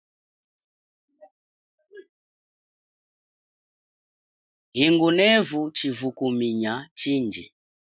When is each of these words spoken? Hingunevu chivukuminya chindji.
Hingunevu 4.77 5.61
chivukuminya 5.75 6.73
chindji. 6.99 7.43